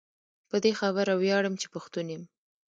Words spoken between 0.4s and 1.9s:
په دي خبره وياړم چي